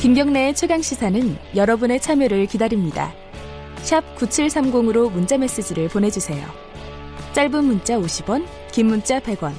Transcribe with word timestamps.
김경래의 0.00 0.54
최강 0.54 0.80
시사는 0.80 1.20
여러분의 1.54 2.00
참여를 2.00 2.46
기다립니다. 2.46 3.12
샵 3.82 4.00
9730으로 4.16 5.12
문자 5.12 5.36
메시지를 5.36 5.88
보내주세요. 5.88 6.42
짧은 7.34 7.64
문자 7.64 7.98
50원, 7.98 8.46
긴 8.72 8.86
문자 8.86 9.20
100원. 9.20 9.52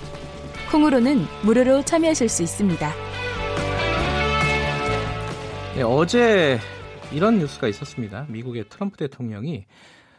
콩으로는 0.72 1.26
무료로 1.46 1.84
참여하실 1.84 2.28
수 2.28 2.42
있습니다. 2.42 2.92
네, 5.76 5.84
어제 5.84 6.58
이런 7.14 7.38
뉴스가 7.38 7.68
있었습니다. 7.68 8.26
미국의 8.28 8.68
트럼프 8.68 8.98
대통령이 8.98 9.68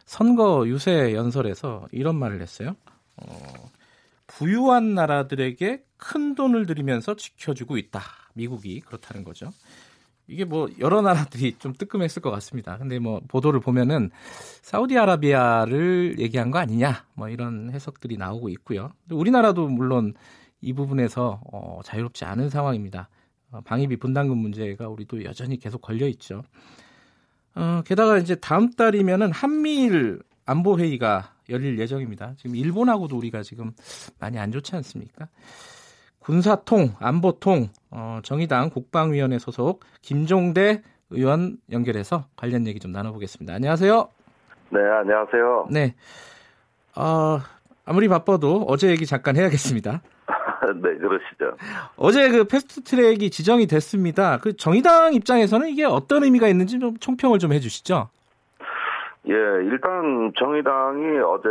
선거 0.05 0.65
유세 0.69 1.13
연설에서 1.13 1.89
이런 1.91 2.15
말을 2.15 2.41
했어요. 2.41 2.77
어, 3.17 3.27
부유한 4.27 4.95
나라들에게 4.95 5.83
큰 5.97 6.33
돈을 6.33 6.65
들이면서 6.65 7.17
지켜주고 7.17 7.75
있다. 7.75 8.01
미국이 8.35 8.79
그렇다는 8.79 9.25
거죠. 9.25 9.51
이게 10.27 10.45
뭐 10.45 10.69
여러 10.79 11.01
나라들이 11.01 11.55
좀 11.59 11.73
뜨끔했을 11.73 12.21
것 12.21 12.31
같습니다. 12.31 12.77
근데 12.77 12.99
뭐 12.99 13.21
보도를 13.27 13.59
보면은 13.59 14.09
사우디아라비아를 14.61 16.15
얘기한 16.19 16.51
거 16.51 16.59
아니냐 16.59 17.05
뭐 17.13 17.29
이런 17.29 17.71
해석들이 17.71 18.17
나오고 18.17 18.49
있고요. 18.49 18.91
우리나라도 19.11 19.67
물론 19.67 20.13
이 20.61 20.73
부분에서 20.73 21.41
어, 21.51 21.81
자유롭지 21.83 22.25
않은 22.25 22.49
상황입니다. 22.49 23.09
어, 23.51 23.61
방위비 23.61 23.97
분담금 23.97 24.37
문제가 24.37 24.87
우리도 24.87 25.25
여전히 25.25 25.57
계속 25.57 25.81
걸려 25.81 26.07
있죠. 26.07 26.43
어, 27.55 27.81
게다가 27.85 28.17
이제 28.17 28.35
다음 28.35 28.71
달이면은 28.71 29.31
한미일 29.31 30.21
안보 30.45 30.79
회의가 30.79 31.33
열릴 31.49 31.77
예정입니다. 31.77 32.33
지금 32.37 32.55
일본하고도 32.55 33.15
우리가 33.17 33.43
지금 33.43 33.73
많이 34.19 34.39
안 34.39 34.51
좋지 34.51 34.75
않습니까? 34.77 35.27
군사통, 36.23 36.95
안보통, 36.99 37.67
어, 37.91 38.19
정의당 38.23 38.69
국방위원회 38.69 39.39
소속 39.39 39.81
김종대 40.01 40.81
의원 41.09 41.57
연결해서 41.71 42.23
관련 42.37 42.65
얘기 42.65 42.79
좀 42.79 42.91
나눠보겠습니다. 42.91 43.53
안녕하세요. 43.53 44.07
네, 44.69 44.79
안녕하세요. 44.79 45.67
네. 45.69 45.95
어, 46.95 47.39
아무리 47.85 48.07
바빠도 48.07 48.65
어제 48.69 48.89
얘기 48.89 49.05
잠깐 49.05 49.35
해야겠습니다. 49.35 50.01
네, 50.81 50.95
그러시죠. 50.97 51.57
어제 51.97 52.29
그 52.31 52.45
패스트 52.45 52.83
트랙이 52.83 53.29
지정이 53.29 53.67
됐습니다. 53.67 54.37
그 54.37 54.55
정의당 54.55 55.13
입장에서는 55.13 55.67
이게 55.67 55.83
어떤 55.83 56.23
의미가 56.23 56.47
있는지 56.47 56.79
좀 56.79 56.95
총평을 56.97 57.39
좀 57.39 57.51
해주시죠. 57.51 58.09
예, 59.27 59.33
일단 59.33 60.31
정의당이 60.37 61.19
어제 61.19 61.49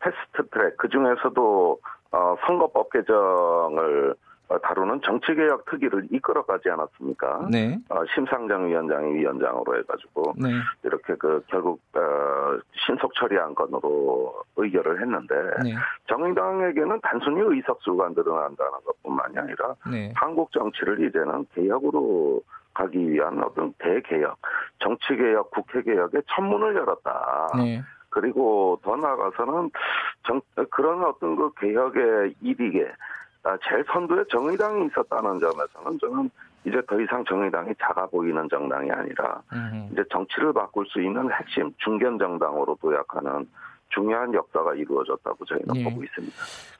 패스트 0.00 0.50
트랙, 0.50 0.76
그 0.76 0.88
중에서도 0.88 1.78
어, 2.12 2.36
선거법 2.46 2.90
개정을 2.90 4.14
다루는 4.62 5.00
정치개혁 5.02 5.64
특위를 5.66 6.06
이끌어가지 6.10 6.68
않았습니까? 6.68 7.48
네. 7.50 7.78
어, 7.88 8.04
심상정 8.14 8.68
위원장이 8.68 9.14
위원장으로 9.14 9.78
해가지고 9.78 10.34
네. 10.36 10.50
이렇게 10.82 11.14
그 11.14 11.42
결국 11.46 11.80
어, 11.94 12.58
신속 12.84 13.14
처리한 13.14 13.54
건으로 13.54 14.42
의결을 14.56 15.00
했는데 15.00 15.34
네. 15.62 15.74
정의당에게는 16.08 17.00
단순히 17.02 17.40
의석수가 17.40 18.10
늘어난다는 18.10 18.72
것뿐만이 18.84 19.38
아니라 19.38 19.74
네. 19.90 20.12
한국 20.14 20.52
정치를 20.52 21.06
이제는 21.06 21.46
개혁으로 21.54 22.42
가기 22.74 23.10
위한 23.10 23.42
어떤 23.42 23.72
대개혁, 23.78 24.38
정치개혁, 24.80 25.50
국회개혁의 25.50 26.22
천문을 26.34 26.74
열었다. 26.76 27.48
네. 27.56 27.82
그리고 28.08 28.78
더 28.82 28.94
나아가서는 28.96 29.70
정, 30.26 30.40
그런 30.70 31.04
어떤 31.04 31.36
그 31.36 31.50
개혁의 31.60 32.34
일익에 32.40 32.90
아, 33.44 33.56
제일 33.68 33.84
선두에 33.92 34.24
정의당이 34.30 34.86
있었다는 34.86 35.40
점에서는 35.40 35.98
저는 36.00 36.30
이제 36.64 36.80
더 36.86 37.00
이상 37.00 37.24
정의당이 37.24 37.74
작아 37.80 38.06
보이는 38.06 38.48
정당이 38.48 38.90
아니라 38.90 39.42
음. 39.52 39.88
이제 39.92 40.04
정치를 40.12 40.52
바꿀 40.52 40.86
수 40.86 41.00
있는 41.00 41.28
핵심 41.32 41.72
중견 41.78 42.18
정당으로 42.18 42.76
도약하는 42.80 43.48
중요한 43.88 44.32
역사가 44.32 44.74
이루어졌다고 44.74 45.44
저희는 45.44 45.76
예. 45.76 45.84
보고 45.84 46.02
있습니다. 46.04 46.36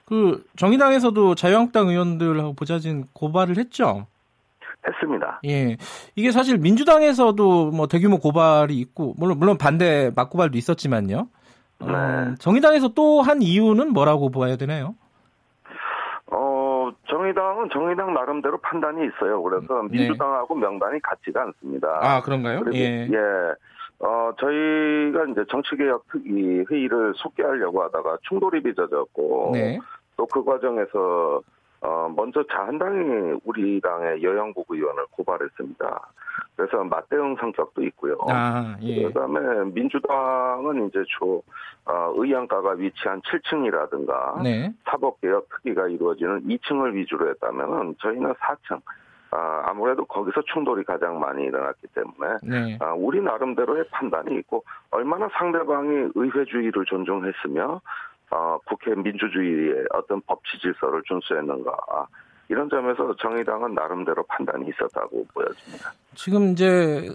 그 0.06 0.44
정의당에서도 0.56 1.34
자유한국당 1.34 1.88
의원들하고 1.88 2.55
보좌진 2.55 3.06
고발을 3.12 3.56
했죠. 3.59 4.06
했습니다. 4.87 5.41
예. 5.47 5.77
이게 6.17 6.31
사실 6.31 6.59
민주당에서도 6.59 7.71
뭐 7.71 7.87
대규모 7.87 8.19
고발이 8.19 8.78
있고 8.78 9.15
물론 9.17 9.38
물론 9.38 9.59
반대 9.59 10.11
맞고발도 10.15 10.56
있었지만요. 10.59 11.28
어, 11.82 11.87
네. 12.31 12.34
정의당에서 12.38 12.88
또 12.88 13.20
한 13.22 13.41
이유는 13.43 13.93
뭐라고 13.93 14.31
봐야 14.31 14.56
되나요? 14.56 14.94
어, 16.31 16.91
정의당은 17.09 17.69
정의당 17.72 18.15
나름대로 18.15 18.59
판단이 18.59 19.06
있어요. 19.06 19.43
그래서 19.43 19.82
네. 19.91 19.98
민주당하고 19.98 20.54
명단이 20.54 21.00
같지가 21.03 21.43
않습니다. 21.43 21.88
아 22.03 22.22
그런가요? 22.22 22.60
그리고 22.60 22.76
예. 22.78 23.06
예. 23.10 23.16
어, 24.04 24.32
저희가 24.41 25.26
이제 25.31 25.44
정치개혁 25.50 26.04
특위 26.10 26.65
회의를 26.70 27.12
속개하려고 27.16 27.82
하다가 27.84 28.19
충돌이 28.22 28.62
빚어졌고 28.62 29.50
네. 29.53 29.78
또그 30.16 30.44
과정에서 30.44 31.41
어, 31.82 32.12
먼저 32.15 32.44
자한당이 32.44 33.41
우리 33.44 33.81
당의 33.81 34.22
여영국 34.22 34.66
의원을 34.70 35.04
고발했습니다. 35.10 36.00
그래서 36.56 36.84
맞대응 36.84 37.37
성격도 37.41 37.82
있고요. 37.84 38.16
아 38.28 38.76
예. 38.82 39.03
그다음에 39.04 39.65
민주당은 39.72 40.87
이제 40.87 41.03
주 41.19 41.43
어, 41.84 42.12
의안가가 42.15 42.72
위치한 42.72 43.20
7층이라든가 43.22 44.43
네. 44.43 44.72
사법개혁 44.84 45.48
특위가 45.48 45.88
이루어지는 45.88 46.43
2층을 46.47 46.94
위주로 46.94 47.28
했다면은 47.31 47.97
저희는 47.99 48.32
4층. 48.34 48.81
아, 49.34 49.62
아무래도 49.64 50.04
거기서 50.04 50.43
충돌이 50.53 50.84
가장 50.84 51.19
많이 51.19 51.44
일어났기 51.44 51.87
때문에 51.94 52.37
네. 52.43 52.78
아, 52.81 52.93
우리 52.93 53.20
나름대로의 53.22 53.87
판단이 53.91 54.37
있고 54.41 54.62
얼마나 54.91 55.26
상대방이 55.32 56.10
의회주의를 56.14 56.84
존중했으며 56.84 57.81
어, 58.32 58.59
국회 58.65 58.94
민주주의의 58.94 59.84
어떤 59.93 60.20
법치 60.22 60.59
질서를 60.60 61.03
준수했는가 61.06 61.70
이런 62.48 62.69
점에서 62.70 63.15
정의당은 63.20 63.75
나름대로 63.75 64.22
판단이 64.25 64.66
있었다고 64.69 65.26
보여집니다. 65.34 65.93
지금 66.15 66.53
이제 66.53 67.15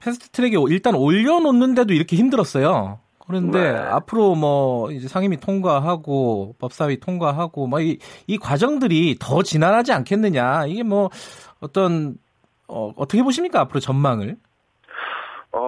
패스트 0.00 0.30
트랙에 0.30 0.54
일단 0.68 0.94
올려놓는데도 0.94 1.92
이렇게 1.92 2.16
힘들었어요. 2.16 3.00
그런데 3.26 3.72
네. 3.72 3.78
앞으로 3.78 4.34
뭐 4.34 4.90
이제 4.90 5.08
상임위 5.08 5.38
통과하고 5.38 6.56
법사위 6.58 7.00
통과하고 7.00 7.66
뭐이이 7.66 8.38
과정들이 8.40 9.16
더 9.20 9.42
지난하지 9.42 9.92
않겠느냐 9.92 10.66
이게 10.66 10.82
뭐 10.82 11.10
어떤 11.60 12.18
어, 12.68 12.92
어떻게 12.96 13.22
보십니까 13.22 13.60
앞으로 13.60 13.80
전망을? 13.80 14.36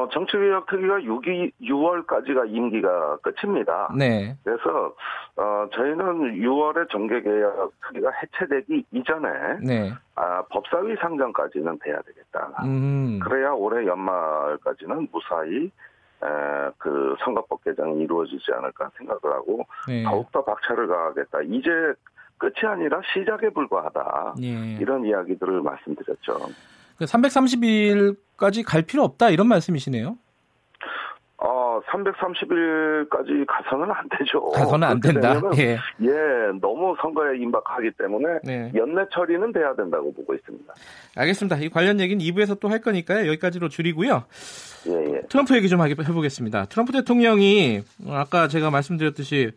어, 0.05 0.09
정치개혁 0.11 0.67
특위가 0.67 0.99
6이, 0.99 1.53
6월까지가 1.63 2.51
임기가 2.51 3.19
끝입니다. 3.23 3.89
네, 3.97 4.37
그래서 4.45 4.95
어, 5.37 5.69
저희는 5.75 6.41
6월에 6.41 6.91
정계개혁 6.91 7.73
특위가 7.81 8.11
해체되기 8.11 8.85
이전에 8.93 9.29
네, 9.63 9.93
아, 10.15 10.43
법사위 10.51 10.97
상정까지는 10.97 11.79
돼야 11.83 12.01
되겠다. 12.03 12.63
음, 12.65 13.19
그래야 13.23 13.51
올해 13.51 13.87
연말까지는 13.87 15.09
무사히 15.11 15.71
에, 16.23 16.71
그 16.79 17.17
선거법 17.25 17.65
개정이 17.65 18.03
이루어지지 18.03 18.53
않을까 18.53 18.91
생각을 18.97 19.37
하고 19.37 19.67
네, 19.89 20.05
더욱더 20.05 20.45
박차를 20.45 20.87
가하겠다. 20.87 21.43
이제 21.43 21.71
끝이 22.39 22.67
아니라 22.67 23.01
시작에 23.13 23.51
불과하다. 23.51 24.35
예. 24.43 24.77
이런 24.81 25.05
이야기들을 25.05 25.63
말씀드렸죠. 25.63 26.39
330일까지 27.01 28.65
갈 28.65 28.83
필요 28.83 29.03
없다 29.05 29.31
이런 29.31 29.49
말씀이시네요. 29.49 30.17
어, 31.37 31.81
330일까지 31.91 33.45
가서는 33.47 33.91
안 33.91 34.09
되죠. 34.19 34.41
가서는 34.53 34.89
안 34.89 35.01
된다. 35.01 35.41
예, 35.59 35.77
예, 36.01 36.11
너무 36.61 36.97
선거에 37.03 37.37
임박하기 37.39 37.91
때문에 37.99 38.39
네. 38.45 38.73
연내 38.75 39.03
처리는 39.13 39.53
돼야 39.53 39.75
된다고 39.75 40.13
보고 40.15 40.35
있습니다. 40.35 40.73
알겠습니다. 41.17 41.57
이 41.59 41.69
관련 41.69 42.01
얘기는 42.01 42.25
2부에서 42.25 42.59
또 42.61 42.69
할 42.69 42.81
거니까요. 42.81 43.27
여기까지로 43.29 43.69
줄이고요. 43.69 44.25
예, 44.89 44.93
예. 44.93 45.23
트럼프 45.29 45.55
얘기 45.57 45.69
좀 45.69 45.83
해보겠습니다. 45.83 46.67
트럼프 46.67 46.93
대통령이 46.93 47.83
아까 48.09 48.49
제가 48.49 48.71
말씀드렸듯이 48.71 49.51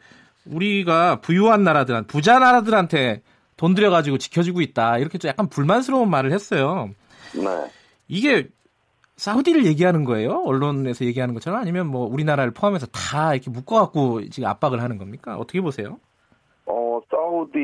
우리가 0.45 1.21
부유한 1.21 1.63
나라들, 1.63 2.01
부자 2.03 2.39
나라들한테 2.39 3.21
돈 3.55 3.73
들여가지고 3.75 4.17
지켜주고 4.17 4.61
있다. 4.61 4.97
이렇게 4.97 5.17
좀 5.17 5.29
약간 5.29 5.47
불만스러운 5.47 6.09
말을 6.09 6.31
했어요. 6.31 6.89
네. 7.33 7.71
이게 8.07 8.47
사우디를 9.17 9.65
얘기하는 9.65 10.03
거예요? 10.03 10.43
언론에서 10.45 11.05
얘기하는 11.05 11.33
것처럼 11.33 11.59
아니면 11.59 11.87
뭐 11.87 12.07
우리나라를 12.07 12.51
포함해서 12.51 12.85
다 12.87 13.33
이렇게 13.33 13.49
묶어갖고 13.49 14.29
지금 14.29 14.47
압박을 14.47 14.81
하는 14.81 14.97
겁니까? 14.97 15.37
어떻게 15.37 15.59
보세요? 15.59 15.99
어, 16.67 16.99
사우디, 17.09 17.57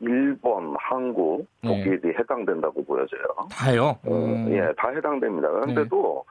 일본, 0.00 0.74
한국, 0.78 1.46
네. 1.62 1.84
독일이 1.84 2.14
해당된다고 2.18 2.84
보여져요. 2.84 3.22
다요. 3.50 3.98
어, 4.06 4.10
음. 4.10 4.52
예, 4.52 4.72
다 4.76 4.88
해당됩니다. 4.90 5.50
그런데도 5.50 6.24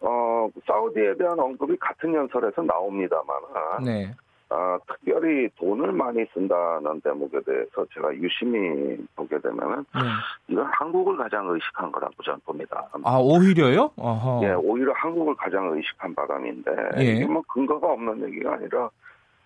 어, 0.00 0.48
사우디에 0.66 1.16
대한 1.16 1.38
언급이 1.38 1.76
같은 1.78 2.14
연설에서 2.14 2.62
나옵니다만, 2.62 3.36
네. 3.84 4.10
아, 4.52 4.78
특별히 4.86 5.48
돈을 5.56 5.92
많이 5.92 6.24
쓴다는 6.34 7.00
대목에 7.00 7.40
대해서 7.40 7.86
제가 7.94 8.14
유심히 8.16 8.98
보게 9.16 9.38
되면은 9.38 9.78
네. 9.94 10.00
이건 10.48 10.66
한국을 10.66 11.16
가장 11.16 11.48
의식한 11.48 11.90
거라고 11.90 12.22
저는 12.22 12.40
봅니다. 12.44 12.86
아 13.02 13.16
오히려요? 13.18 13.90
어허. 13.96 14.40
예, 14.44 14.52
오히려 14.52 14.92
한국을 14.92 15.34
가장 15.36 15.70
의식한 15.72 16.14
발언인데 16.14 16.70
예. 16.98 17.02
이게 17.02 17.26
뭐 17.26 17.42
근거가 17.48 17.92
없는 17.92 18.28
얘기가 18.28 18.52
아니라 18.54 18.90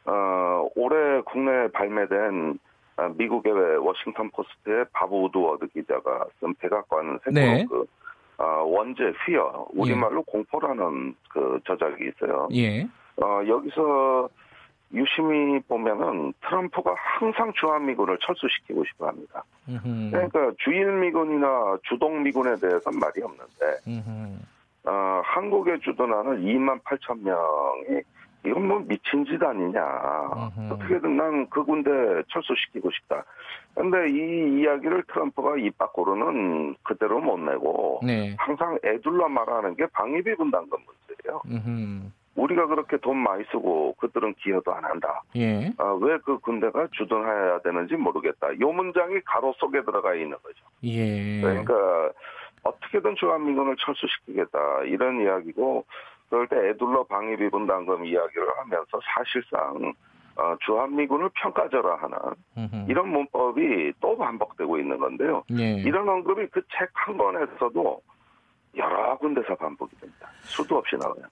어, 0.07 0.69
올해 0.75 1.21
국내에 1.23 1.69
발매된 1.69 2.59
아, 2.97 3.09
미국의 3.17 3.53
워싱턴 3.79 4.31
포스트의 4.31 4.87
밥 4.93 5.15
우드워드 5.15 5.69
기자가 5.69 6.27
쓴 6.41 6.55
백악관 6.55 7.21
네. 7.31 7.59
세포 7.59 7.69
그 7.69 7.87
어, 8.39 8.65
원제 8.67 9.13
휘어 9.25 9.67
우리말로 9.73 10.23
공포라는 10.25 11.15
그 11.31 11.61
저작이 11.65 12.09
있어요. 12.09 12.49
예. 12.53 12.83
어, 13.23 13.41
여기서 13.47 14.29
유심히 14.93 15.61
보면은 15.69 16.33
트럼프가 16.43 16.95
항상 16.97 17.53
주한미군을 17.55 18.19
철수시키고 18.23 18.85
싶어 18.85 19.09
합니다. 19.09 19.43
음흠. 19.69 20.11
그러니까 20.13 20.53
주일미군이나 20.59 21.79
주동미군에 21.89 22.57
대해서는 22.57 22.99
말이 22.99 23.23
없는데, 23.23 23.79
음흠. 23.89 24.39
어, 24.85 25.23
한국에 25.25 25.79
주둔하는 25.81 26.43
2만 26.43 26.81
8천 26.85 27.21
명이 27.23 28.01
이건 28.47 28.69
뭐 28.69 28.79
미친 28.79 29.25
짓 29.25 29.43
아니냐. 29.43 29.81
음흠. 30.57 30.73
어떻게든 30.75 31.17
난 31.17 31.47
그 31.51 31.65
군대 31.65 31.91
철수시키고 32.29 32.91
싶다. 32.93 33.25
근데 33.75 34.09
이 34.09 34.61
이야기를 34.61 35.03
트럼프가 35.09 35.57
입 35.59 35.77
밖으로는 35.77 36.77
그대로 36.83 37.21
못 37.21 37.39
내고 37.39 38.01
네. 38.05 38.35
항상 38.39 38.79
애둘러 38.85 39.29
말하는 39.29 39.75
게 39.75 39.87
방위비 39.87 40.37
분담금 40.37 40.79
문제예요. 40.79 41.43
우리가 42.37 42.67
그렇게 42.67 42.97
돈 42.99 43.17
많이 43.19 43.45
쓰고 43.51 43.95
그들은 43.99 44.35
기여도 44.35 44.73
안 44.73 44.85
한다. 44.85 45.23
예. 45.37 45.73
아, 45.79 45.97
왜 46.01 46.19
그 46.25 46.39
군대가 46.41 46.87
주둔해야 46.93 47.61
되는지 47.61 47.97
모르겠다. 47.97 48.49
요 48.61 48.73
문장이 48.73 49.21
가로 49.25 49.53
속에 49.59 49.83
들어가 49.83 50.15
있는 50.15 50.37
거죠. 50.43 50.65
예. 50.85 51.41
그러니까 51.41 52.11
어떻게든 52.63 53.15
주한미군을 53.17 53.77
철수시키겠다 53.79 54.83
이런 54.85 55.21
이야기고 55.23 55.85
그럴 56.29 56.47
때 56.49 56.57
애둘러 56.69 57.05
방위비 57.05 57.49
분담금 57.51 58.05
이야기를 58.05 58.49
하면서 58.59 59.01
사실상 59.15 59.93
어, 60.39 60.55
주한미군을 60.67 61.31
평가절하하는. 61.35 62.17
이런 62.89 63.09
문법이 63.09 63.93
또 64.01 64.19
반복되고 64.19 64.79
있는 64.79 64.99
건데요. 64.99 65.43
예. 65.59 65.77
이런 65.81 66.07
언급이 66.09 66.47
그 66.49 66.61
책 66.69 66.91
한 66.93 67.17
권에서도 67.17 68.01
여러 68.77 69.17
군데서 69.17 69.55
반복이 69.55 69.97
됩니다. 69.99 70.29
수도 70.43 70.77
없이 70.77 70.97
나와요. 70.97 71.23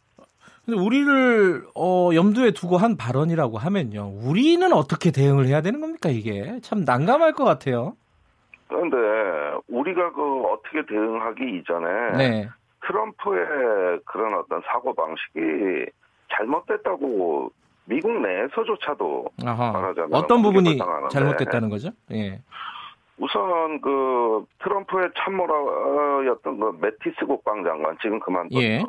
근데 0.64 0.80
우리를 0.80 1.66
어, 1.74 2.10
염두에 2.14 2.52
두고 2.52 2.78
한 2.78 2.96
발언이라고 2.96 3.58
하면요. 3.58 4.12
우리는 4.22 4.72
어떻게 4.72 5.10
대응을 5.10 5.46
해야 5.46 5.60
되는 5.60 5.80
겁니까 5.80 6.08
이게? 6.08 6.58
참 6.62 6.84
난감할 6.84 7.32
것 7.32 7.44
같아요. 7.44 7.96
그런데 8.68 8.96
우리가 9.68 10.12
그 10.12 10.42
어떻게 10.44 10.84
대응하기 10.86 11.58
이전에 11.58 12.16
네. 12.16 12.48
트럼프의 12.86 14.00
그런 14.06 14.34
어떤 14.38 14.62
사고 14.62 14.94
방식이 14.94 15.90
잘못됐다고 16.32 17.50
미국 17.86 18.20
내에서조차도 18.22 19.26
아하. 19.44 19.72
말하자면 19.72 20.14
어떤 20.14 20.42
부분이 20.42 20.78
잘못됐다는 21.10 21.68
거죠? 21.68 21.90
예. 22.12 22.40
우선 23.18 23.80
그 23.80 24.44
트럼프의 24.62 25.10
참모라였던 25.16 26.58
그 26.58 26.78
매티스 26.80 27.26
국방장관 27.26 27.98
지금 28.00 28.18
그만뒀죠. 28.20 28.60
예. 28.60 28.82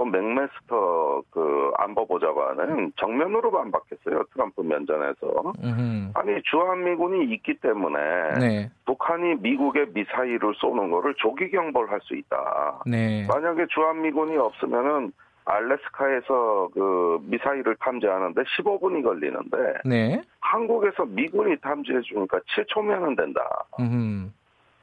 또 0.00 0.04
맥메스터 0.06 1.22
그 1.30 1.72
안보보좌관은 1.76 2.92
정면으로 2.96 3.50
반박했어요. 3.50 4.24
트럼프 4.32 4.62
면전에서. 4.62 5.52
음흠. 5.62 6.12
아니 6.14 6.42
주한미군이 6.44 7.34
있기 7.34 7.60
때문에 7.60 7.98
네. 8.40 8.70
북한이 8.86 9.34
미국의 9.40 9.88
미사일을 9.92 10.54
쏘는 10.56 10.90
거를 10.90 11.14
조기 11.18 11.50
경보할 11.50 12.00
수 12.02 12.16
있다. 12.16 12.82
네. 12.86 13.26
만약에 13.28 13.66
주한미군이 13.68 14.38
없으면은 14.38 15.12
알래스카에서 15.44 16.70
그 16.72 17.18
미사일을 17.24 17.76
탐지하는데 17.80 18.40
15분이 18.40 19.04
걸리는데 19.04 19.58
네. 19.84 20.22
한국에서 20.40 21.04
미군이 21.04 21.56
탐지해 21.60 22.00
주니까 22.00 22.38
7초면은 22.56 23.18
된다. 23.18 23.42
음흠. 23.78 24.30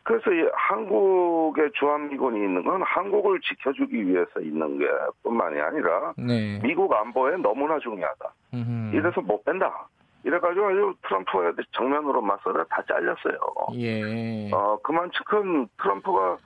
그래서 0.08 0.32
이 0.32 0.50
한국의 0.54 1.70
주한미군이 1.74 2.40
있는 2.40 2.64
건 2.64 2.82
한국을 2.82 3.42
지켜주기 3.42 4.08
위해서 4.08 4.40
있는 4.40 4.80
게 4.80 4.88
뿐만이 5.22 5.60
아니라 5.60 6.14
네. 6.18 6.62
미국 6.64 6.94
안보에 6.94 7.36
너무나 7.36 7.78
중요하다. 7.80 8.34
음흠. 8.54 8.96
이래서 8.96 9.20
못 9.20 9.44
뺀다. 9.44 9.90
이래가지고 10.24 10.66
아주 10.66 10.94
트럼프에 11.04 11.52
정면으로 11.74 12.22
맞서다 12.22 12.64
다 12.70 12.82
잘렸어요. 12.88 13.38
예. 13.76 14.50
어, 14.54 14.78
그만큼 14.82 15.68
트럼프가 15.82 16.38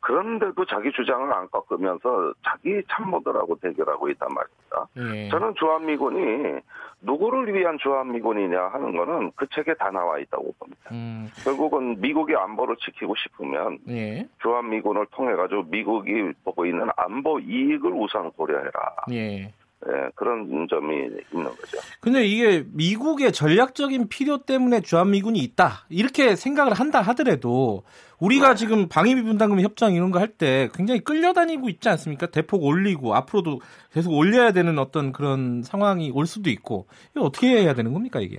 그런데도 0.00 0.64
자기 0.66 0.92
주장을 0.92 1.32
안 1.32 1.48
꺾으면서 1.50 2.32
자기 2.44 2.80
참모들하고 2.88 3.56
대결하고 3.56 4.08
있단 4.10 4.28
말입니다. 4.32 4.88
예. 4.96 5.28
저는 5.28 5.54
주한미군이 5.56 6.60
누구를 7.00 7.54
위한 7.54 7.78
주한미군이냐 7.78 8.60
하는 8.68 8.96
거는 8.96 9.32
그 9.36 9.46
책에 9.54 9.74
다 9.74 9.90
나와 9.90 10.18
있다고 10.18 10.52
봅니다. 10.58 10.90
음. 10.92 11.30
결국은 11.44 12.00
미국의 12.00 12.36
안보를 12.36 12.76
지키고 12.76 13.14
싶으면 13.16 13.78
예. 13.88 14.26
주한미군을 14.42 15.06
통해 15.12 15.34
가지고 15.34 15.62
미국이 15.64 16.32
보고 16.44 16.66
있는 16.66 16.88
안보 16.96 17.38
이익을 17.38 17.92
우선 17.92 18.30
고려해라. 18.32 18.70
예. 19.12 19.52
예, 19.86 20.10
그런 20.16 20.66
점이 20.68 20.96
있는 21.32 21.44
거죠. 21.44 21.78
근데 22.00 22.26
이게 22.26 22.64
미국의 22.72 23.32
전략적인 23.32 24.08
필요 24.08 24.38
때문에 24.38 24.80
주한미군이 24.80 25.38
있다 25.38 25.86
이렇게 25.88 26.34
생각을 26.34 26.72
한다 26.74 27.00
하더라도 27.00 27.84
우리가 28.18 28.56
지금 28.56 28.88
방위비 28.88 29.22
분담금 29.22 29.60
협정 29.60 29.94
이런 29.94 30.10
거 30.10 30.18
할 30.18 30.28
때 30.36 30.68
굉장히 30.74 31.00
끌려다니고 31.00 31.68
있지 31.68 31.88
않습니까? 31.88 32.26
대폭 32.26 32.64
올리고 32.64 33.14
앞으로도 33.14 33.60
계속 33.92 34.12
올려야 34.12 34.50
되는 34.52 34.78
어떤 34.80 35.12
그런 35.12 35.62
상황이 35.62 36.10
올 36.12 36.26
수도 36.26 36.50
있고 36.50 36.86
이거 37.14 37.24
어떻게 37.24 37.46
해야 37.48 37.72
되는 37.74 37.92
겁니까 37.92 38.20
이게? 38.20 38.38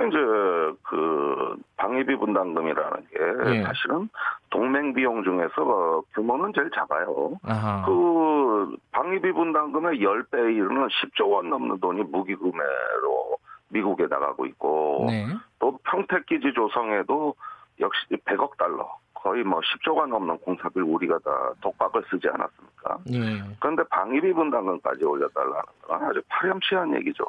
그 0.00 0.08
이제 0.08 0.78
그 0.82 1.56
방위비 1.76 2.16
분담금이라는 2.16 3.06
게 3.10 3.56
예. 3.56 3.62
사실은 3.62 4.08
동맹 4.50 4.94
비용 4.94 5.22
중에서 5.22 5.62
어, 5.62 6.02
규모는 6.14 6.52
제일 6.54 6.70
작아요. 6.74 7.32
아하. 7.42 7.84
그 7.86 8.76
방위비 8.92 9.32
분담금의 9.32 10.00
10배에 10.00 10.54
이르는 10.54 10.88
10조 10.88 11.30
원 11.30 11.50
넘는 11.50 11.80
돈이 11.80 12.02
무기 12.04 12.34
구매로 12.34 13.36
미국에 13.68 14.06
나가고 14.08 14.46
있고 14.46 15.06
네. 15.08 15.26
또 15.58 15.78
평택 15.84 16.26
기지 16.26 16.52
조성에도 16.54 17.34
역시 17.80 18.06
100억 18.24 18.56
달러 18.56 18.88
거의 19.14 19.44
뭐 19.44 19.60
10조가 19.60 20.06
넘는 20.08 20.38
공사비를 20.38 20.82
우리가 20.82 21.18
다 21.18 21.52
독박을 21.60 22.02
쓰지 22.10 22.26
않았습니까? 22.28 22.98
예. 23.12 23.56
그런데 23.60 23.82
방위비 23.90 24.32
분담금까지 24.32 25.04
올려달라는 25.04 25.62
건 25.82 26.02
아주 26.04 26.22
파렴치한 26.28 26.94
얘기죠. 26.96 27.24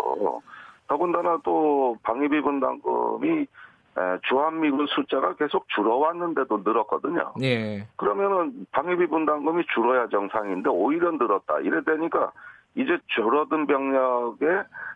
더군다나 0.96 1.38
또 1.46 1.96
방위비 2.04 2.42
분담금이 2.42 3.30
에, 3.40 4.02
주한미군 4.28 4.88
숫자가 4.88 5.36
계속 5.36 5.66
줄어왔는데도 5.70 6.62
늘었거든요. 6.66 7.34
예. 7.42 7.88
그러면은 7.96 8.66
방위비 8.74 9.08
분담금이 9.08 9.64
줄어야 9.74 10.08
정상인데 10.10 10.70
오히려 10.70 11.12
늘었다. 11.12 11.60
이래 11.62 11.82
되니까 11.86 12.32
이제 12.76 12.98
줄어든 13.08 13.68
병력에 13.68 14.46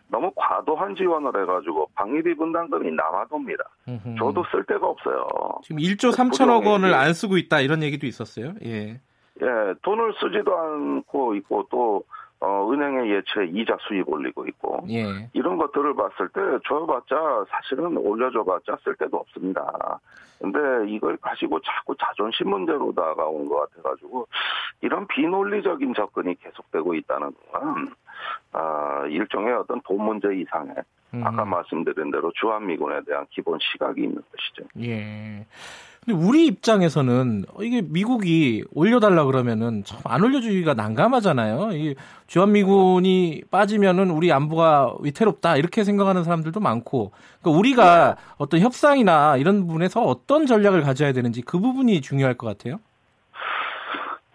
너무 0.08 0.30
과도한 0.36 0.96
지원을 0.96 1.28
해가지고 1.42 1.88
방위비 1.94 2.34
분담금이 2.36 2.90
남아돕니다. 2.92 3.64
음흠. 3.88 4.14
저도 4.18 4.44
쓸 4.50 4.64
데가 4.64 4.86
없어요. 4.86 5.26
지금 5.62 5.80
1조 5.80 6.12
3천억 6.12 6.60
부동의 6.60 6.68
원을 6.72 6.90
그- 6.90 6.94
안 6.94 7.14
쓰고 7.14 7.38
있다 7.38 7.60
이런 7.60 7.82
얘기도 7.82 8.06
있었어요. 8.06 8.52
예. 8.64 9.00
예, 9.42 9.46
돈을 9.82 10.14
쓰지도 10.20 10.56
않고 10.58 11.34
있고 11.36 11.66
또 11.70 12.02
어, 12.40 12.70
은행의 12.70 13.10
예치에 13.10 13.46
이자 13.46 13.76
수입 13.80 14.08
올리고 14.08 14.46
있고 14.46 14.84
예. 14.90 15.28
이런 15.32 15.56
것들을 15.56 15.94
봤을 15.94 16.28
때 16.28 16.40
줘봤자 16.68 17.46
사실은 17.48 17.96
올려줘봤자 17.96 18.78
쓸 18.84 18.94
데도 18.96 19.16
없습니다. 19.16 20.00
근데 20.38 20.58
이걸 20.90 21.16
가지고 21.16 21.58
자꾸 21.60 21.94
자존심 21.96 22.50
문제로 22.50 22.92
다가온 22.92 23.46
것 23.48 23.70
같아가지고 23.70 24.28
이런 24.82 25.06
비논리적인 25.06 25.94
접근이 25.94 26.34
계속되고 26.34 26.94
있다는 26.94 27.32
건 27.50 27.94
아, 28.52 29.06
일종의 29.08 29.54
어떤 29.54 29.80
돈 29.80 30.02
문제 30.04 30.28
이상의 30.34 30.74
음. 30.76 30.95
아까 31.12 31.44
말씀드린 31.44 32.10
대로 32.10 32.30
주한미군에 32.40 33.00
대한 33.06 33.26
기본 33.30 33.58
시각이 33.72 34.02
있는 34.02 34.16
것이죠. 34.16 34.68
예. 34.82 35.46
근데 36.04 36.24
우리 36.24 36.46
입장에서는 36.46 37.46
이게 37.60 37.82
미국이 37.82 38.62
올려달라 38.72 39.24
그러면은 39.24 39.82
참 39.84 39.98
안 40.04 40.22
올려주기가 40.22 40.74
난감하잖아요. 40.74 41.70
이 41.72 41.94
주한미군이 42.28 43.42
빠지면은 43.50 44.10
우리 44.10 44.30
안보가 44.30 44.96
위태롭다 45.00 45.56
이렇게 45.56 45.82
생각하는 45.82 46.22
사람들도 46.22 46.60
많고, 46.60 47.10
그러니까 47.40 47.58
우리가 47.58 48.16
어떤 48.36 48.60
협상이나 48.60 49.36
이런 49.36 49.66
부분에서 49.66 50.02
어떤 50.02 50.46
전략을 50.46 50.82
가져야 50.82 51.12
되는지 51.12 51.42
그 51.42 51.58
부분이 51.58 52.02
중요할 52.02 52.34
것 52.34 52.46
같아요. 52.46 52.78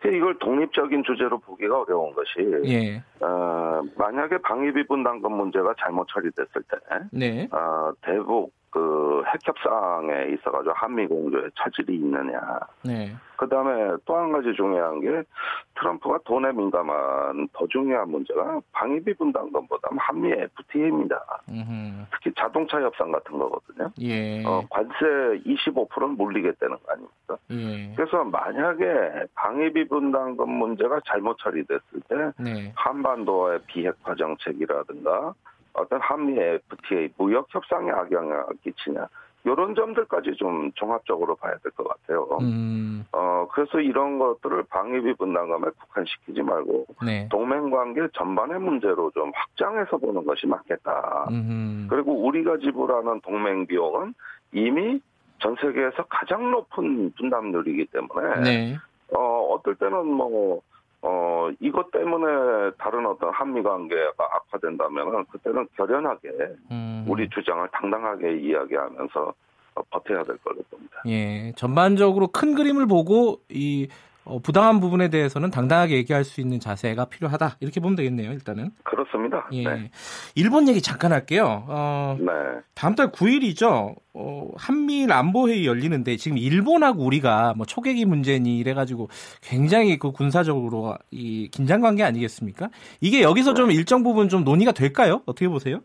이걸 0.10 0.38
독립적인 0.40 1.04
주제로 1.04 1.38
보기가 1.38 1.82
어려운 1.82 2.14
것이 2.14 2.40
예. 2.66 3.04
어, 3.24 3.82
만약에 3.96 4.40
방위비 4.40 4.88
분담금 4.88 5.32
문제가 5.32 5.74
잘못 5.80 6.08
처리됐을 6.12 6.64
때 6.70 6.78
네. 7.12 7.48
어, 7.52 7.92
대북 8.02 8.52
그 8.72 9.22
핵협상에 9.28 10.34
있어가지고 10.34 10.74
한미 10.74 11.06
공조에 11.06 11.50
차질이 11.58 11.96
있느냐. 11.98 12.40
네. 12.84 13.12
그 13.36 13.50
다음에 13.50 13.96
또 14.06 14.16
한 14.16 14.32
가지 14.32 14.54
중요한 14.56 15.00
게 15.02 15.24
트럼프가 15.76 16.20
돈에 16.26 16.52
민감한 16.52 17.48
더 17.54 17.68
중요한 17.68 18.10
문제가 18.12 18.62
방위비 18.72 19.16
분담금보다 19.16 19.90
한미 19.98 20.32
FTA입니다. 20.32 21.20
음흠. 21.50 22.06
특히 22.12 22.32
자동차 22.38 22.80
협상 22.82 23.12
같은 23.12 23.38
거거든요. 23.38 23.90
예. 24.00 24.46
어, 24.46 24.64
관세 24.70 24.94
25%는 25.46 26.10
물리겠다는 26.18 26.78
거 26.78 26.92
아닙니까? 26.92 27.38
예. 27.52 27.94
그래서 27.96 28.24
만약에 28.24 29.26
방위비 29.34 29.88
분담금 29.88 30.48
문제가 30.50 31.00
잘못 31.08 31.38
처리됐을 31.40 31.82
때 32.08 32.16
네. 32.38 32.72
한반도의 32.76 33.60
비핵화 33.66 34.16
정책이라든가 34.16 35.34
어떤 35.74 36.00
한미 36.02 36.40
FTA 36.40 37.10
무역 37.18 37.48
협상에 37.50 37.92
악영향을 37.92 38.46
끼치냐 38.64 39.08
이런 39.44 39.74
점들까지 39.74 40.34
좀 40.38 40.72
종합적으로 40.76 41.36
봐야 41.36 41.56
될 41.64 41.72
것 41.72 41.88
같아요. 41.88 42.28
음. 42.42 43.04
어 43.12 43.48
그래서 43.52 43.80
이런 43.80 44.20
것들을 44.20 44.64
방위비 44.70 45.16
분담금에 45.16 45.72
국한시키지 45.80 46.44
말고 46.44 46.86
네. 47.04 47.28
동맹 47.32 47.72
관계 47.72 48.08
전반의 48.14 48.60
문제로 48.60 49.10
좀 49.12 49.32
확장해서 49.34 49.98
보는 49.98 50.26
것이 50.26 50.46
맞겠다. 50.46 51.28
음. 51.32 51.88
그리고 51.90 52.24
우리가 52.26 52.58
지불하는 52.60 53.22
동맹 53.22 53.66
비용은 53.66 54.14
이미 54.52 55.02
전 55.40 55.56
세계에서 55.60 56.04
가장 56.08 56.52
높은 56.52 57.12
분담률이기 57.18 57.88
때문에 57.88 58.42
네. 58.42 58.78
어 59.12 59.48
어떨 59.54 59.74
때는 59.76 60.06
뭐 60.06 60.62
어, 61.04 61.50
이것 61.60 61.90
때문에 61.92 62.72
다른 62.78 63.06
어떤 63.06 63.32
한미 63.34 63.64
관계가 63.64 64.14
악화된다면 64.20 65.26
그때는 65.26 65.68
결연하게 65.76 66.30
음. 66.72 67.06
우리 67.08 67.28
주장을 67.30 67.68
당당하게 67.72 68.38
이야기하면서 68.38 69.34
버텨야 69.90 70.24
될 70.24 70.38
걸로 70.38 70.62
봅니다. 70.70 71.02
예, 71.08 71.54
전반적으로 71.56 72.28
큰 72.28 72.54
그림을 72.54 72.86
보고 72.88 73.42
이 73.50 73.88
어, 74.24 74.40
부당한 74.40 74.80
부분에 74.80 75.10
대해서는 75.10 75.50
당당하게 75.50 75.96
얘기할 75.96 76.24
수 76.24 76.42
있는 76.42 76.60
자세가 76.60 77.06
필요하다 77.06 77.58
이렇게 77.60 77.80
보면 77.80 77.96
되겠네요. 77.96 78.32
일단은 78.32 78.72
그렇습니다. 78.84 79.48
예. 79.52 79.64
네. 79.64 79.92
일본 80.36 80.68
얘기 80.68 80.82
잠깐 80.82 81.12
할게요. 81.12 81.64
어, 81.68 82.16
네. 82.20 82.32
다음 82.76 82.96
달 82.96 83.12
9일이죠. 83.12 83.96
어, 84.14 84.52
한미일 84.56 85.12
안보 85.12 85.50
회의 85.50 85.66
열리는데 85.66 86.18
지금 86.18 86.38
일본하고 86.38 87.04
우리가 87.04 87.54
뭐 87.58 87.66
초계기 87.66 88.06
문제니 88.06 88.58
이래가지고 88.60 89.10
굉장히 89.42 89.98
그 89.98 90.12
군사적으로 90.12 90.98
이 91.10 91.50
긴장 91.52 91.82
관계 91.82 92.04
아니겠습니까? 92.04 92.70
이게 93.00 93.24
여기서 93.24 93.56
좀 93.56 93.72
일정 93.72 94.04
부분 94.04 94.30
좀 94.30 94.44
논의가 94.44 94.72
될까요? 94.72 95.22
어떻게 95.26 95.48
보세요? 95.48 95.80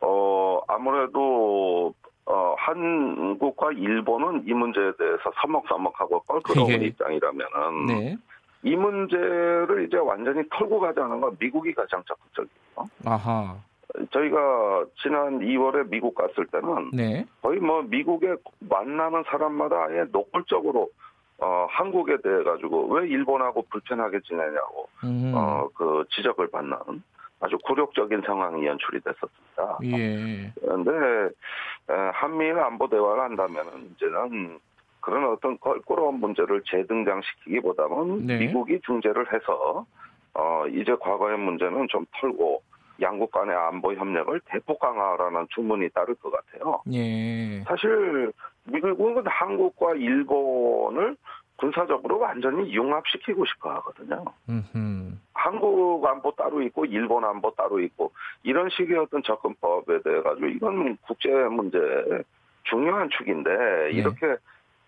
어 0.00 0.60
아무래도 0.68 1.94
어, 2.26 2.54
한국과 2.58 3.72
일본은 3.72 4.42
이 4.46 4.52
문제에 4.52 4.92
대해서 4.98 5.30
서먹서먹하고 5.40 6.20
껄끄러운 6.20 6.70
예. 6.70 6.86
입장이라면은 6.86 7.86
네. 7.86 8.16
이 8.64 8.74
문제를 8.74 9.86
이제 9.86 9.96
완전히 9.96 10.42
털고 10.50 10.80
가자는 10.80 11.20
건 11.20 11.36
미국이 11.38 11.72
가장 11.72 12.02
적극적이에요. 12.04 12.88
아하. 13.04 13.56
저희가 14.10 14.84
지난 15.00 15.38
2월에 15.38 15.88
미국 15.88 16.14
갔을 16.16 16.46
때는 16.46 16.90
네. 16.92 17.24
거의 17.40 17.60
뭐 17.60 17.82
미국에 17.82 18.34
만나는 18.58 19.22
사람마다 19.28 19.84
아예 19.84 20.04
노골적으로 20.10 20.90
어, 21.38 21.66
한국에 21.70 22.16
대해 22.22 22.42
가지고 22.42 22.86
왜 22.88 23.08
일본하고 23.08 23.66
불편하게 23.70 24.20
지내냐고 24.20 24.88
음. 25.04 25.32
어, 25.34 25.68
그 25.74 26.04
지적을 26.10 26.48
받는 26.48 26.76
아주 27.40 27.58
굴욕적인 27.64 28.22
상황이 28.26 28.66
연출이 28.66 29.00
됐었습니다. 29.00 29.78
예. 29.84 30.52
그런데 30.60 31.34
한미일 32.12 32.58
안보 32.58 32.88
대화를 32.88 33.22
한다면 33.22 33.90
이제는 33.94 34.58
그런 35.00 35.32
어떤 35.32 35.58
껄끄러운 35.60 36.18
문제를 36.20 36.62
재등장시키기보다는 36.66 38.26
네. 38.26 38.38
미국이 38.38 38.80
중재를 38.84 39.32
해서 39.32 39.86
어 40.34 40.66
이제 40.68 40.96
과거의 40.98 41.38
문제는 41.38 41.86
좀 41.88 42.04
털고 42.20 42.62
양국 43.00 43.30
간의 43.30 43.54
안보 43.54 43.92
협력을 43.92 44.40
대폭 44.46 44.80
강화하라는 44.80 45.46
주문이 45.54 45.90
따를 45.90 46.14
것 46.16 46.32
같아요. 46.32 46.82
예. 46.92 47.62
사실 47.64 48.32
미국은 48.64 49.22
한국과 49.26 49.94
일본을 49.94 51.16
군사적으로 51.56 52.18
완전히 52.18 52.72
융합시키고 52.72 53.44
싶어 53.46 53.70
하거든요. 53.76 54.24
음흠. 54.48 55.12
한국 55.32 56.04
안보 56.06 56.32
따로 56.32 56.60
있고 56.62 56.84
일본 56.84 57.24
안보 57.24 57.50
따로 57.54 57.80
있고 57.80 58.12
이런 58.42 58.68
식의 58.70 58.98
어떤 58.98 59.22
접근법에 59.22 60.02
대해 60.02 60.22
가지고 60.22 60.46
이건 60.46 60.96
국제 61.06 61.28
문제 61.30 61.78
중요한 62.64 63.08
축인데 63.10 63.50
네. 63.50 63.90
이렇게 63.92 64.36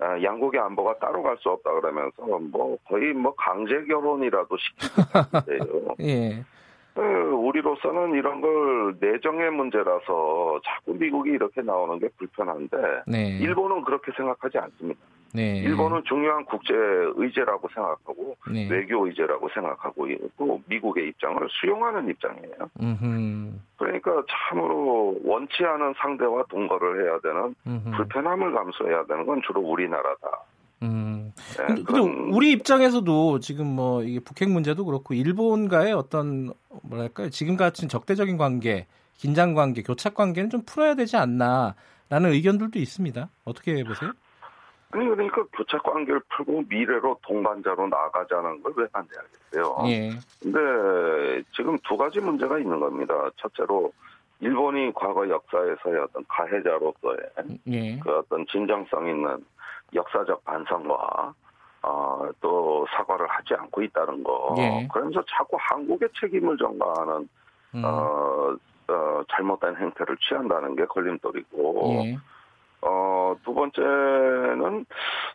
아, 0.00 0.20
양국의 0.22 0.60
안보가 0.60 0.98
따로 0.98 1.22
갈 1.22 1.37
수 1.38 1.50
없다 1.50 1.72
그러면서 1.72 2.22
뭐 2.52 2.76
거의 2.84 3.12
뭐 3.12 3.34
강제 3.34 3.84
결혼이라도 3.84 4.56
시키는데요. 4.56 5.94
예. 6.00 6.44
어, 6.94 7.02
우리로서는 7.02 8.14
이런 8.14 8.40
걸 8.40 8.96
내정의 9.00 9.50
문제라서 9.52 10.60
자꾸 10.64 10.94
미국이 10.94 11.30
이렇게 11.30 11.62
나오는 11.62 11.98
게 11.98 12.08
불편한데 12.16 12.76
네. 13.06 13.38
일본은 13.38 13.82
그렇게 13.82 14.10
생각하지 14.16 14.58
않습니다. 14.58 15.00
네. 15.35 15.58
일본은 15.58 16.02
중요한 16.04 16.44
국제 16.47 16.73
의제라고 16.75 17.68
생각하고 17.75 18.37
네. 18.50 18.68
외교 18.70 19.06
의제라고 19.06 19.49
생각하고 19.50 20.08
있고 20.08 20.62
미국의 20.66 21.08
입장을 21.08 21.37
수용하는 21.61 22.08
입장이에요. 22.08 22.70
음흠. 22.80 23.52
그러니까 23.76 24.23
참으로 24.30 25.16
원치 25.25 25.64
않은 25.64 25.94
상대와 25.99 26.44
동거를 26.49 27.04
해야 27.04 27.18
되는 27.20 27.54
음흠. 27.66 27.97
불편함을 27.97 28.52
감수해야 28.52 29.04
되는 29.04 29.26
건 29.26 29.42
주로 29.47 29.61
우리나라다. 29.61 30.44
음. 30.82 31.32
네, 31.56 31.66
근데, 31.66 31.82
그런... 31.82 32.08
우리 32.32 32.52
입장에서도 32.52 33.40
지금 33.40 33.66
뭐 33.66 34.02
이게 34.02 34.20
북핵 34.20 34.49
문제도 34.49 34.82
그렇고 34.85 35.12
일본과의 35.12 35.92
어떤 35.92 36.52
뭐랄까요 36.82 37.30
지금 37.30 37.56
같은 37.56 37.88
적대적인 37.88 38.37
관계, 38.38 38.87
긴장 39.16 39.54
관계, 39.54 39.82
교착 39.82 40.14
관계는 40.14 40.50
좀 40.50 40.62
풀어야 40.64 40.94
되지 40.94 41.16
않나라는 41.16 42.32
의견들도 42.32 42.78
있습니다. 42.78 43.28
어떻게 43.44 43.82
보세요? 43.85 44.12
아니 44.90 45.07
그러니까 45.07 45.45
교착 45.52 45.83
관계를 45.83 46.21
풀고 46.30 46.64
미래로 46.68 47.18
동반자로 47.23 47.88
나가자는 47.88 48.62
걸 48.62 48.73
왜 48.76 48.87
반대하겠어요? 48.88 49.76
예. 49.88 50.11
근데 50.40 51.42
지금 51.54 51.76
두 51.87 51.97
가지 51.97 52.21
문제가 52.21 52.59
있는 52.59 52.80
겁니다. 52.80 53.28
첫째로 53.37 53.92
일본이 54.40 54.92
과거 54.95 55.28
역사에서의 55.28 55.99
어떤 56.04 56.25
가해자로서의 56.28 57.18
예. 57.68 57.99
그 57.99 58.16
어떤 58.18 58.47
진정성 58.47 59.09
있는 59.09 59.45
역사적 59.95 60.45
반성과 60.45 61.35
어, 61.83 62.28
또 62.40 62.87
사과를 62.90 63.26
하지 63.28 63.54
않고 63.54 63.83
있다는 63.83 64.23
거. 64.25 64.54
예. 64.59 64.88
그러면서 64.92 65.23
자꾸 65.28 65.57
한국의 65.61 66.09
책임을 66.18 66.57
전가하는 66.57 67.28
음. 67.75 67.83
어, 67.85 68.57
어, 68.88 69.23
잘못된 69.30 69.76
행태를 69.76 70.16
취한다는 70.16 70.76
게 70.76 70.85
걸림돌이고. 70.87 71.85
예. 72.04 72.18
어, 72.80 73.35
두 73.44 73.52
번째는 73.54 74.87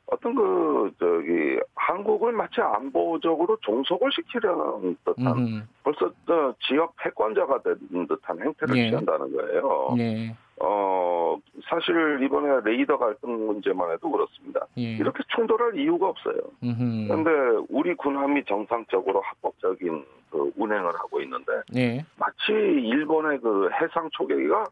어떤 0.08 0.36
그, 0.36 0.92
저기, 1.00 1.60
한국을 1.76 2.32
마치 2.32 2.62
안보적으로 2.62 3.58
종속을 3.62 4.12
시키려는 4.14 4.98
듯한, 5.04 5.38
음. 5.38 5.68
벌써 5.84 6.10
저 6.26 6.54
지역 6.68 6.96
패권자가 6.98 7.62
된 7.62 8.08
듯한 8.08 8.40
행태를 8.42 8.78
예. 8.78 8.90
취한다는 8.90 9.36
거예요. 9.36 9.96
예. 9.98 10.36
어, 10.62 11.38
사실 11.66 12.20
이번에 12.24 12.62
레이더 12.64 12.98
갈등 12.98 13.46
문제만 13.46 13.92
해도 13.92 14.10
그렇습니다. 14.10 14.66
예. 14.78 14.96
이렇게 14.96 15.22
충돌할 15.36 15.78
이유가 15.78 16.08
없어요. 16.10 16.38
그런데 16.62 17.66
우리 17.70 17.94
군함이 17.96 18.46
정상적으로 18.46 19.20
합법적인 19.20 20.06
그 20.30 20.52
운행을 20.56 20.94
하고 20.96 21.20
있는데, 21.22 21.52
예. 21.76 22.06
마치 22.18 22.54
일본의 22.54 23.42
그 23.42 23.70
해상 23.82 24.10
초계기가 24.14 24.66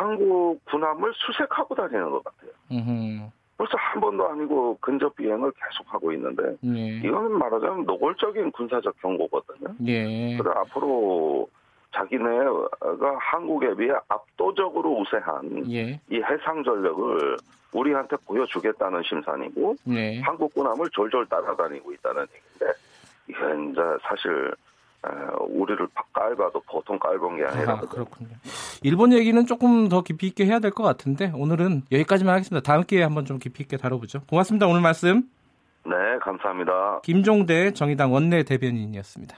한국 0.00 0.64
군함을 0.64 1.12
수색하고 1.14 1.74
다니는 1.74 2.10
것 2.10 2.24
같아요. 2.24 2.50
음흠. 2.72 3.30
벌써 3.58 3.76
한 3.76 4.00
번도 4.00 4.26
아니고 4.26 4.78
근접 4.80 5.14
비행을 5.16 5.52
계속하고 5.52 6.12
있는데 6.12 6.56
예. 6.64 7.06
이거는 7.06 7.32
말하자면 7.38 7.84
노골적인 7.84 8.52
군사적 8.52 8.98
경고거든요. 9.02 9.74
예. 9.86 10.38
그래 10.38 10.50
앞으로 10.56 11.46
자기네가 11.94 13.18
한국에 13.18 13.74
비해 13.74 13.92
압도적으로 14.08 15.00
우세한 15.00 15.70
예. 15.70 16.00
이 16.08 16.22
해상 16.22 16.64
전력을 16.64 17.36
우리한테 17.74 18.16
보여주겠다는 18.24 19.02
심산이고 19.02 19.76
예. 19.90 20.20
한국 20.20 20.54
군함을 20.54 20.88
졸졸 20.92 21.26
따라다니고 21.26 21.92
있다는 21.92 22.22
얘기인데 22.22 22.78
이게 23.28 23.70
이제 23.70 23.80
사실 24.02 24.54
우리를 25.48 25.88
깔봐도 26.12 26.60
보통 26.70 26.98
깔본 26.98 27.38
게 27.38 27.44
아니라 27.44 27.72
아, 27.74 27.80
그렇군요. 27.80 28.30
일본 28.82 29.12
얘기는 29.12 29.44
조금 29.46 29.88
더 29.88 30.02
깊이 30.02 30.26
있게 30.28 30.44
해야 30.46 30.58
될 30.58 30.70
것 30.70 30.82
같은데 30.82 31.32
오늘은 31.34 31.82
여기까지만 31.90 32.34
하겠습니다. 32.34 32.62
다음 32.62 32.84
기회에 32.84 33.02
한번 33.02 33.24
좀 33.24 33.38
깊이 33.38 33.62
있게 33.62 33.76
다뤄보죠. 33.76 34.20
고맙습니다. 34.28 34.66
오늘 34.66 34.80
말씀. 34.80 35.22
네, 35.84 35.92
감사합니다. 36.20 37.00
김종대 37.02 37.72
정의당 37.72 38.12
원내 38.12 38.42
대변인이었습니다. 38.44 39.36